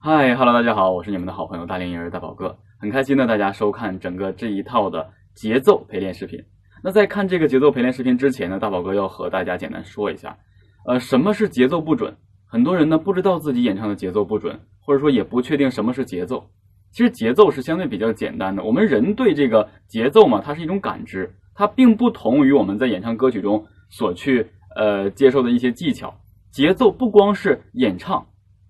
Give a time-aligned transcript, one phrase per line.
[0.00, 6.40] 嗨哈喽，大家好，我是你们的好朋友大连婴儿大宝哥，很开心呢，大家收看整个这一套的节奏陪练视频。
[6.84, 10.38] 那在看这个节奏陪练视频之前呢，大宝哥要和大家简单说一下，
[10.86, 12.16] 呃，什么是节奏不准？
[12.46, 16.48] 很多人呢不知道自己演唱的节奏不准，或者说也不确定什么是节奏。
[16.92, 24.46] 其实节奏是相对比较简单的，我们人对这个节奏嘛，它是一种感知，它并不同于我们在演唱歌曲中所去
[24.76, 26.14] 呃接受的一些技巧。
[26.52, 28.24] 节奏不光是演唱，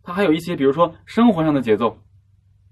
[0.09, 1.99] 它还有一些，比如说生活上的节奏，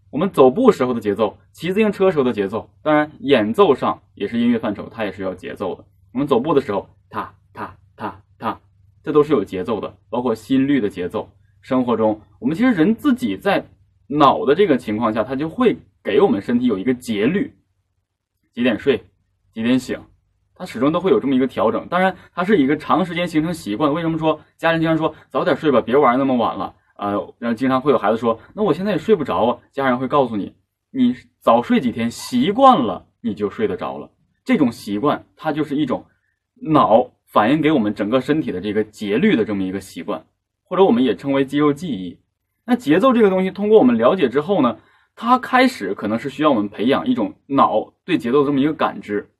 [0.08, 5.84] 我们走步时候的节奏，骑自行车时候的节奏，当然演奏上也是音乐范畴，它也是要节奏的。
[6.14, 8.58] 我们走步的时候，踏踏踏踏，
[9.02, 11.28] 这都是有节奏的，包括心率的节奏。
[11.60, 13.62] 生活中，我们其实人自己在
[14.06, 17.54] 脑的这个情况下，它就会给我们身体有一个节律，
[18.54, 18.96] 几点睡，
[19.52, 20.00] 几点醒。
[20.54, 23.92] 它始终都会有这么一个调整，当然它是一个长时间形成习惯。
[23.92, 27.10] 为什么说家人经常说早点睡吧，别玩那么晚了啊？
[27.38, 29.58] 然后经常会有孩子说，那我现在也睡不着啊。
[29.72, 30.54] 家人会告诉你，
[30.90, 34.10] 你早睡几天，习惯了你就睡得着了。
[34.44, 36.04] 这种习惯它就是一种
[36.54, 40.24] 脑反映给我们整个身体的这个节律的这么一个习惯，
[40.64, 42.18] 或者我们也称为肌肉记忆。
[42.64, 44.78] 那节奏这个东西，通过我们了解之后呢，
[45.14, 49.30] 它开始可能是需要我们培养一种脑对节奏这么一个感知。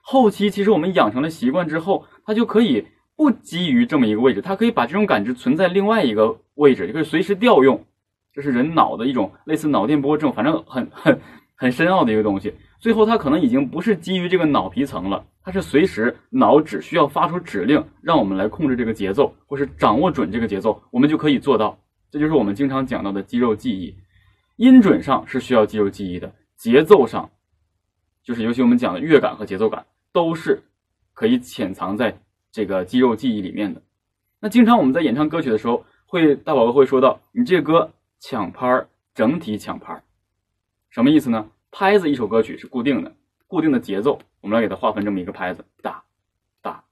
[0.00, 7.84] 后期其实我们养成了习惯之后，它就可以不基于这么一个位置，它可以把这种感知存在另外一个位置，就可以随时调用。
[8.32, 11.20] 这是人脑的一种类似脑电波这种，反正很很
[11.54, 12.54] 很深奥的一个东西。
[12.78, 21.78] 最后它可能已经不是基于这个脑皮层了，它是随时脑只需要发出指令，让我们来控制这个节奏，或是掌握准这个节奏，我们就可以做到。
[22.10, 23.94] 这就是我们经常讲到的肌肉记忆。
[24.56, 27.30] 音准上是需要肌肉记忆的，节奏上
[28.24, 29.84] 就是尤其我们讲的乐感和节奏感。
[30.14, 30.62] 都是
[31.14, 32.20] 可以潜藏在
[32.52, 33.80] 这个肌肉记忆里面的。
[34.40, 40.04] 那经常我们在演唱歌曲的时候，会大宝哥会说到，你这歌抢拍儿，整体抢拍儿，
[40.90, 41.50] 什么意思呢？
[41.70, 46.04] 拍子一首歌曲是固定的，固定的节奏，我们来给它划分这么一个拍子，哒
[46.60, 46.84] 哒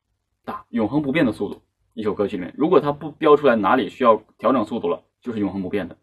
[0.43, 1.61] 哒，永恒不变的速度。
[1.93, 5.95] 一首歌曲里面，如果它不标出来哪里需要调整速度了，就是永恒不变的。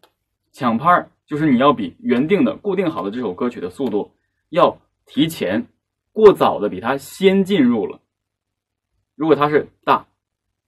[0.52, 4.12] 抢拍儿就是你要比原定的固定好的这首歌曲的速度
[4.50, 5.66] 要提前。
[6.12, 8.00] 过早的比它先进入了。
[9.16, 10.06] 如果它是，大，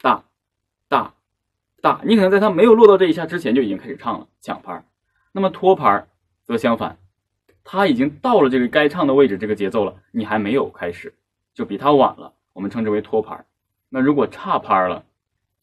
[0.01, 0.25] 大，
[1.81, 4.85] 大，你可能在他没有落到这一下之前就已经开始唱了抢拍
[5.33, 6.07] 那么拖拍
[6.45, 6.99] 则相反，
[7.65, 11.15] 他已经到了这个该唱的位置，这个节奏了，你还没有开始，
[11.55, 12.33] 就比他晚了。
[12.53, 13.45] 我们称之为拖拍
[13.89, 15.05] 那如果差拍了，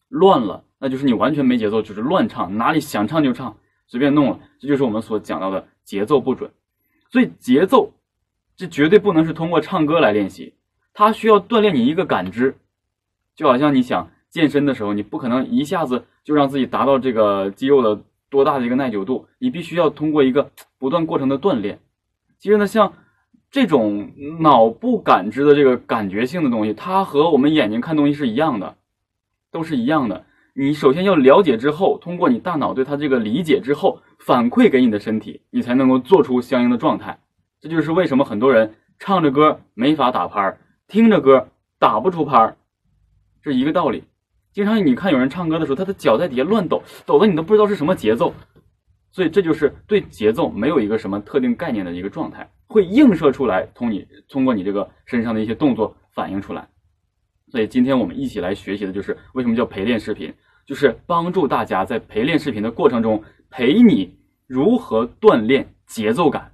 [0.08, 4.40] 乱了，那就是你完全没节奏，就是乱唱，哪里想唱就唱，随便弄了。
[4.58, 6.50] 这就是我们所讲到的节奏不准。
[7.10, 7.92] 所以节奏。
[8.56, 10.52] 这绝对不能是通过唱歌来练习，
[10.92, 12.56] 它需要锻炼你一个感知，
[13.36, 21.78] 就好像你想健身的时候，你不可能一下子就让自己达到这个肌肉的多大的一个耐久度，你必须要通过一个不断过程的锻炼。
[22.38, 22.92] 其实呢，像
[23.50, 28.76] 这种脑部感知的这个感觉性的东西，它和我们眼睛看东西是一样的，
[29.50, 30.24] 都是一样的。
[30.54, 37.18] 你首先要了解之后，通过你大脑对它这个理解之后，反馈给你的身体，你才能够做出相应的状态。
[37.60, 42.56] 这就是为什么很多人唱着歌没法打拍儿，听着歌打不出拍儿，
[43.42, 44.04] 是一个道理。
[44.58, 48.34] 经常你看有人唱歌的时候，他的脚在底下乱抖，抖的你都不知道是什么节奏。
[49.12, 56.68] 所以这就是对节奏没有一个什么特定概念的一个状态，会映射出来，通你通过你这个身上的一些动作反映出来。
[57.52, 60.34] 所以今天我们一起来学习的就是为什么叫陪练视频，
[60.66, 66.50] 就是帮助大家在陪练视频的过程中陪你如何锻炼节奏感。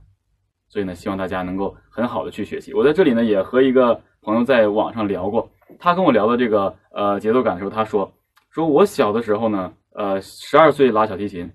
[0.69, 2.75] 所以呢，希望大家能够很好的去学习。
[2.75, 8.13] 我在这里呢，也和一个朋友在网上聊过，他跟我聊的这个呃节奏感的时候，他说，
[8.51, 11.51] 说我小的时候呢，呃，十二岁拉小提琴，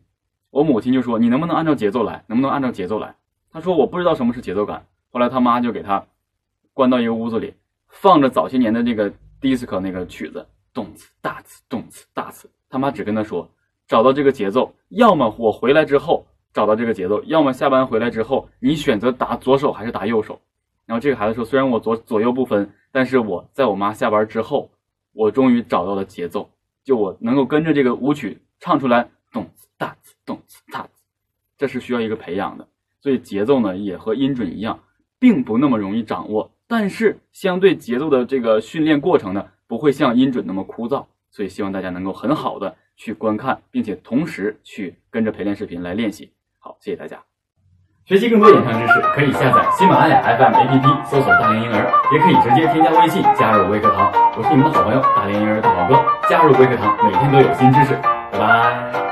[0.50, 3.16] 我母亲就说你能不能按照节奏来，能不能按照节奏来？
[3.52, 4.86] 他说我不知道什么是节奏感。
[5.12, 6.06] 后来他妈就给他
[6.74, 7.54] 关到一个屋子里，
[7.88, 9.12] 放着早些年的那个
[9.42, 12.50] disco 那个曲子，动次大次，动次大次。
[12.70, 13.50] 他妈只跟他说，
[13.88, 16.26] 找到这个节奏，要么我回来之后。
[16.52, 20.42] 找到这个节奏，要么下班回来之后，你选择打左手还是打右手？
[20.90, 24.72] 然后这个孩子说：“虽然我左左右不分，但是我在我妈下班之后，
[25.14, 26.50] 我终于找到了节奏，
[26.84, 30.90] 就我能够跟着这个舞曲唱出来，动次大次，动次大次。
[31.60, 32.68] 这是需要一个培养的，
[33.02, 34.80] 所以节奏呢也和音准一样，
[35.20, 36.52] 并不那么容易掌握。
[36.66, 41.06] 但是相对节奏的这个训练过程呢，不会像音准那么枯燥。
[41.30, 46.34] 所以希望大家能够很好的去观看，并且同时去跟着陪练视频来练习。
[46.58, 47.29] 好，谢谢大家。
[48.10, 54.12] 学习更多演唱知识，可以下载喜马拉雅 FM APP，搜索“大连婴儿”，也可以直接添加微信加入微课堂。
[54.36, 57.94] 我是你们的好朋友大连婴儿大宝哥，加入微课堂，每天都有新知识。
[58.32, 59.09] 拜拜。